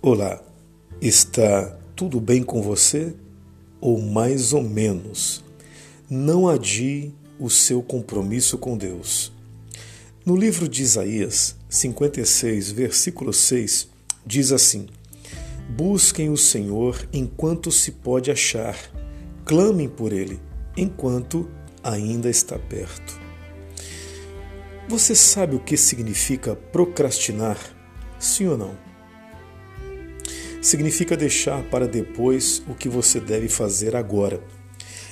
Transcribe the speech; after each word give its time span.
Olá, 0.00 0.40
está 1.00 1.76
tudo 1.96 2.20
bem 2.20 2.44
com 2.44 2.62
você? 2.62 3.16
Ou 3.80 4.00
mais 4.00 4.52
ou 4.52 4.62
menos? 4.62 5.42
Não 6.08 6.46
adie 6.46 7.12
o 7.36 7.50
seu 7.50 7.82
compromisso 7.82 8.56
com 8.58 8.78
Deus. 8.78 9.32
No 10.24 10.36
livro 10.36 10.68
de 10.68 10.84
Isaías 10.84 11.56
56, 11.68 12.70
versículo 12.70 13.32
6, 13.32 13.88
diz 14.24 14.52
assim: 14.52 14.86
Busquem 15.68 16.30
o 16.30 16.36
Senhor 16.36 17.08
enquanto 17.12 17.72
se 17.72 17.90
pode 17.90 18.30
achar, 18.30 18.76
clamem 19.44 19.88
por 19.88 20.12
Ele 20.12 20.38
enquanto 20.76 21.50
ainda 21.82 22.30
está 22.30 22.56
perto. 22.56 23.20
Você 24.88 25.16
sabe 25.16 25.56
o 25.56 25.60
que 25.60 25.76
significa 25.76 26.54
procrastinar? 26.54 27.58
Sim 28.20 28.46
ou 28.46 28.56
não? 28.56 28.87
Significa 30.60 31.16
deixar 31.16 31.62
para 31.64 31.86
depois 31.86 32.62
o 32.68 32.74
que 32.74 32.88
você 32.88 33.20
deve 33.20 33.48
fazer 33.48 33.94
agora. 33.94 34.40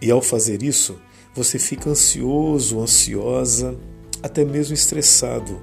E 0.00 0.10
ao 0.10 0.22
fazer 0.22 0.62
isso, 0.62 0.98
você 1.34 1.58
fica 1.58 1.90
ansioso, 1.90 2.80
ansiosa, 2.80 3.76
até 4.22 4.44
mesmo 4.44 4.74
estressado, 4.74 5.60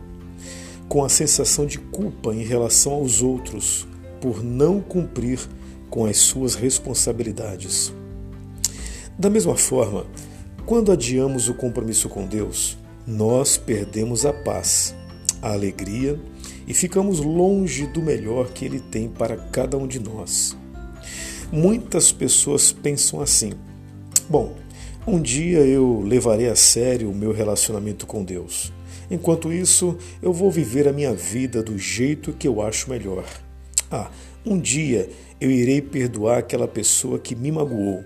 com 0.88 1.04
a 1.04 1.10
sensação 1.10 1.66
de 1.66 1.78
culpa 1.78 2.34
em 2.34 2.44
relação 2.44 2.94
aos 2.94 3.22
outros 3.22 3.88
por 4.22 4.44
não 4.44 4.80
cumprir 4.80 5.40
com 5.90 6.06
as 6.06 6.18
suas 6.18 6.56
responsabilidades. 6.56 7.94
Da 9.18 9.30
mesma 9.30 9.56
forma, 9.56 10.06
quando 10.66 10.92
adiamos 10.92 11.48
o 11.48 11.54
compromisso 11.54 12.10
com 12.10 12.26
Deus, 12.26 12.78
nós 13.06 13.56
perdemos 13.56 14.26
a 14.26 14.34
paz, 14.34 14.96
a 15.42 15.52
alegria 15.54 16.20
e 16.68 16.74
ficamos 16.74 17.20
longe 17.20 17.86
do 17.88 18.02
melhor 18.02 18.50
que 18.52 18.66
Ele 18.66 18.80
tem 18.80 19.08
para 19.08 19.38
cada 19.38 19.78
um 19.78 19.88
de 19.88 20.00
nós. 20.00 20.56
Muitas 21.52 22.12
pessoas 22.12 22.72
pensam 22.72 23.22
assim: 23.22 23.54
bom, 24.30 24.56
um 25.08 25.22
dia 25.22 25.60
eu 25.60 26.02
levarei 26.02 26.50
a 26.50 26.56
sério 26.56 27.10
o 27.10 27.16
meu 27.16 27.32
relacionamento 27.32 28.08
com 28.08 28.24
Deus. 28.24 28.74
Enquanto 29.10 29.54
isso, 29.54 29.98
eu 30.22 30.34
vou 30.34 30.50
viver 30.50 30.88
a 30.88 30.94
minha 30.94 31.14
vida 31.14 31.62
do 31.62 31.78
jeito 31.78 32.34
que 32.34 32.48
eu 32.48 32.62
acho 32.62 32.90
melhor. 32.90 33.24
Ah, 33.92 34.10
um 34.44 34.60
dia 34.60 35.08
eu 35.40 35.52
irei 35.52 35.82
perdoar 35.82 36.40
aquela 36.40 36.68
pessoa 36.68 37.20
que 37.20 37.36
me 37.36 37.52
magoou. 37.52 38.04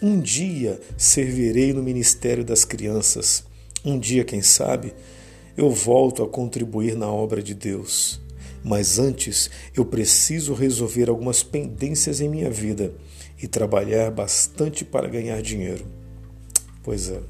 Um 0.00 0.18
dia 0.18 0.80
servirei 0.96 1.72
no 1.72 1.82
ministério 1.82 2.44
das 2.44 2.64
crianças. 2.64 3.44
Um 3.84 3.98
dia, 3.98 4.24
quem 4.24 4.40
sabe, 4.40 4.94
eu 5.58 5.72
volto 5.72 6.22
a 6.22 6.28
contribuir 6.28 6.94
na 6.96 7.10
obra 7.10 7.42
de 7.42 7.52
Deus. 7.52 8.20
Mas 8.62 8.96
antes 9.00 9.50
eu 9.76 9.84
preciso 9.84 10.54
resolver 10.54 11.08
algumas 11.08 11.42
pendências 11.42 12.20
em 12.20 12.28
minha 12.28 12.48
vida 12.48 12.94
e 13.42 13.48
trabalhar 13.48 14.12
bastante 14.12 14.84
para 14.84 15.08
ganhar 15.08 15.42
dinheiro. 15.42 15.84
Pois 16.84 17.10
é. 17.10 17.20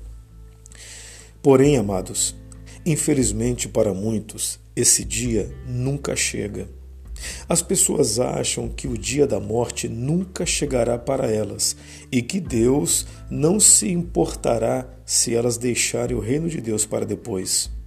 Porém, 1.43 1.79
amados, 1.79 2.37
infelizmente 2.85 3.67
para 3.67 3.95
muitos, 3.95 4.61
esse 4.77 5.07
dia 5.07 5.51
nunca 5.67 6.15
chega. 6.15 6.69
As 7.49 7.63
pessoas 7.63 8.21
acham 8.21 8.69
que 8.69 8.87
o 8.87 8.99
dia 8.99 9.27
da 9.27 9.41
morte 9.41 9.89
nunca 9.89 10.45
chegará 10.45 10.99
para 10.99 11.31
elas 11.31 11.75
e 12.13 12.21
que 12.21 12.41
Deus 12.41 13.07
não 13.31 13.59
se 13.59 13.91
importará 13.91 14.87
se 15.07 15.35
elas 15.35 15.57
deixarem 15.57 16.15
o 16.15 16.21
reino 16.21 16.49
de 16.49 16.61
Deus 16.61 16.85
para 16.85 17.07
depois. 17.07 17.78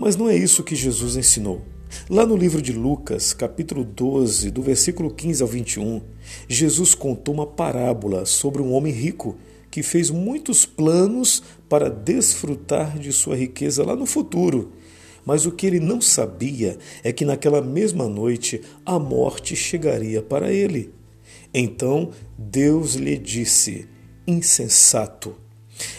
Mas 0.00 0.16
não 0.16 0.30
é 0.30 0.34
isso 0.34 0.64
que 0.64 0.74
Jesus 0.74 1.14
ensinou. 1.14 1.60
Lá 2.08 2.24
no 2.24 2.34
livro 2.34 2.62
de 2.62 2.72
Lucas, 2.72 3.34
capítulo 3.34 3.84
12, 3.84 4.50
do 4.50 4.62
versículo 4.62 5.10
15 5.10 5.42
ao 5.42 5.46
21, 5.46 6.00
Jesus 6.48 6.94
contou 6.94 7.34
uma 7.34 7.46
parábola 7.46 8.24
sobre 8.24 8.62
um 8.62 8.72
homem 8.72 8.94
rico 8.94 9.36
que 9.70 9.82
fez 9.82 10.08
muitos 10.08 10.64
planos 10.64 11.42
para 11.68 11.90
desfrutar 11.90 12.98
de 12.98 13.12
sua 13.12 13.36
riqueza 13.36 13.84
lá 13.84 13.94
no 13.94 14.06
futuro. 14.06 14.72
Mas 15.22 15.44
o 15.44 15.52
que 15.52 15.66
ele 15.66 15.78
não 15.80 16.00
sabia 16.00 16.78
é 17.04 17.12
que 17.12 17.26
naquela 17.26 17.60
mesma 17.60 18.08
noite 18.08 18.62
a 18.86 18.98
morte 18.98 19.54
chegaria 19.54 20.22
para 20.22 20.50
ele. 20.50 20.94
Então 21.52 22.08
Deus 22.38 22.94
lhe 22.94 23.18
disse: 23.18 23.86
Insensato 24.26 25.36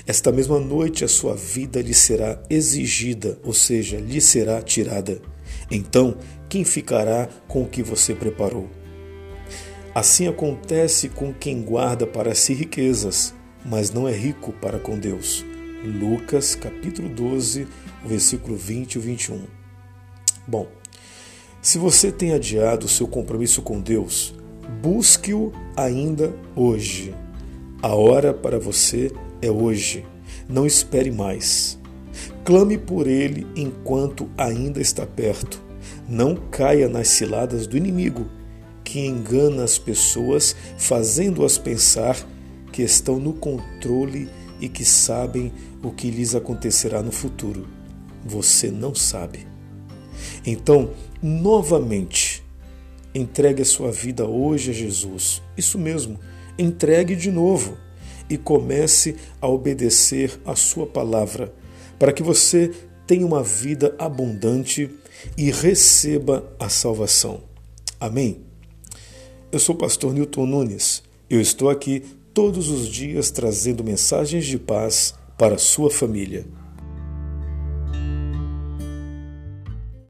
esta 0.05 0.31
mesma 0.31 0.59
noite 0.59 1.05
a 1.05 1.07
sua 1.07 1.35
vida 1.35 1.81
lhe 1.81 1.93
será 1.93 2.41
exigida, 2.49 3.37
ou 3.43 3.53
seja, 3.53 3.97
lhe 3.97 4.19
será 4.19 4.61
tirada. 4.61 5.21
Então, 5.69 6.17
quem 6.49 6.63
ficará 6.63 7.29
com 7.47 7.63
o 7.63 7.67
que 7.67 7.83
você 7.83 8.13
preparou? 8.13 8.69
Assim 9.93 10.27
acontece 10.27 11.09
com 11.09 11.33
quem 11.33 11.61
guarda 11.61 12.07
para 12.07 12.33
si 12.33 12.53
riquezas, 12.53 13.33
mas 13.65 13.91
não 13.91 14.07
é 14.07 14.11
rico 14.11 14.51
para 14.53 14.79
com 14.79 14.97
Deus. 14.97 15.45
Lucas 15.83 16.55
capítulo 16.55 17.09
12, 17.09 17.67
versículo 18.05 18.55
20 18.55 18.95
e 18.95 18.99
21. 18.99 19.41
Bom, 20.47 20.67
se 21.61 21.77
você 21.77 22.11
tem 22.11 22.33
adiado 22.33 22.85
o 22.85 22.89
seu 22.89 23.07
compromisso 23.07 23.61
com 23.61 23.79
Deus, 23.79 24.33
busque-o 24.81 25.51
ainda 25.75 26.33
hoje. 26.55 27.13
A 27.81 27.93
hora 27.95 28.33
para 28.33 28.59
você 28.59 29.11
é 29.41 29.49
hoje. 29.49 30.05
Não 30.47 30.65
espere 30.65 31.11
mais. 31.11 31.79
Clame 32.43 32.77
por 32.77 33.07
ele 33.07 33.47
enquanto 33.55 34.29
ainda 34.37 34.81
está 34.81 35.05
perto. 35.05 35.61
Não 36.07 36.35
caia 36.35 36.89
nas 36.89 37.07
ciladas 37.07 37.67
do 37.67 37.77
inimigo, 37.77 38.27
que 38.83 38.99
engana 38.99 39.63
as 39.63 39.77
pessoas, 39.77 40.55
fazendo-as 40.77 41.57
pensar 41.57 42.17
que 42.71 42.81
estão 42.81 43.19
no 43.19 43.33
controle 43.33 44.29
e 44.59 44.67
que 44.67 44.83
sabem 44.83 45.51
o 45.83 45.91
que 45.91 46.11
lhes 46.11 46.35
acontecerá 46.35 47.01
no 47.01 47.11
futuro. 47.11 47.67
Você 48.25 48.69
não 48.69 48.93
sabe. 48.93 49.47
Então, 50.45 50.91
novamente, 51.21 52.43
entregue 53.13 53.61
a 53.61 53.65
sua 53.65 53.91
vida 53.91 54.25
hoje 54.25 54.71
a 54.71 54.73
Jesus. 54.73 55.41
Isso 55.57 55.77
mesmo, 55.77 56.19
entregue 56.57 57.15
de 57.15 57.31
novo 57.31 57.77
e 58.31 58.37
comece 58.37 59.15
a 59.41 59.47
obedecer 59.47 60.39
a 60.45 60.55
Sua 60.55 60.87
palavra, 60.87 61.53
para 61.99 62.13
que 62.13 62.23
você 62.23 62.71
tenha 63.05 63.25
uma 63.25 63.43
vida 63.43 63.93
abundante 63.99 64.89
e 65.37 65.51
receba 65.51 66.49
a 66.57 66.69
salvação. 66.69 67.41
Amém? 67.99 68.41
Eu 69.51 69.59
sou 69.59 69.75
o 69.75 69.77
pastor 69.77 70.13
Newton 70.13 70.45
Nunes. 70.45 71.03
Eu 71.29 71.41
estou 71.41 71.69
aqui 71.69 72.03
todos 72.33 72.69
os 72.69 72.87
dias 72.87 73.29
trazendo 73.31 73.83
mensagens 73.83 74.45
de 74.45 74.57
paz 74.57 75.13
para 75.37 75.55
a 75.55 75.59
sua 75.59 75.91
família. 75.91 76.45